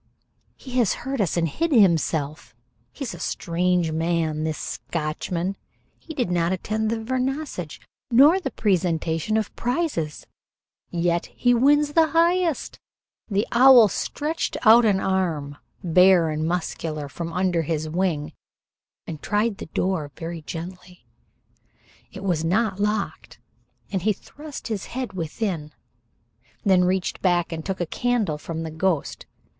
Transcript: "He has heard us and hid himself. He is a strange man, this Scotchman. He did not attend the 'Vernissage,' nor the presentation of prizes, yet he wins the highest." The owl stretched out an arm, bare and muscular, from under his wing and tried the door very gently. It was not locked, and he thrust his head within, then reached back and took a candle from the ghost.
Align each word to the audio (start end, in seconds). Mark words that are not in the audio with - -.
"He 0.57 0.79
has 0.79 0.93
heard 1.05 1.21
us 1.21 1.37
and 1.37 1.47
hid 1.47 1.71
himself. 1.71 2.55
He 2.91 3.03
is 3.03 3.13
a 3.13 3.19
strange 3.19 3.91
man, 3.91 4.45
this 4.45 4.57
Scotchman. 4.57 5.57
He 5.99 6.15
did 6.15 6.31
not 6.31 6.51
attend 6.51 6.89
the 6.89 6.95
'Vernissage,' 6.97 7.79
nor 8.09 8.39
the 8.39 8.49
presentation 8.49 9.37
of 9.37 9.55
prizes, 9.55 10.25
yet 10.89 11.27
he 11.27 11.53
wins 11.53 11.93
the 11.93 12.07
highest." 12.07 12.79
The 13.29 13.47
owl 13.51 13.87
stretched 13.89 14.57
out 14.65 14.85
an 14.85 14.99
arm, 14.99 15.57
bare 15.83 16.31
and 16.31 16.47
muscular, 16.47 17.07
from 17.07 17.31
under 17.31 17.61
his 17.61 17.87
wing 17.87 18.33
and 19.05 19.21
tried 19.21 19.57
the 19.59 19.67
door 19.67 20.09
very 20.15 20.41
gently. 20.41 21.05
It 22.11 22.23
was 22.23 22.43
not 22.43 22.79
locked, 22.79 23.37
and 23.91 24.01
he 24.01 24.13
thrust 24.13 24.67
his 24.67 24.85
head 24.85 25.13
within, 25.13 25.73
then 26.65 26.85
reached 26.85 27.21
back 27.21 27.51
and 27.51 27.63
took 27.63 27.79
a 27.79 27.85
candle 27.85 28.39
from 28.39 28.63
the 28.63 28.71
ghost. 28.71 29.27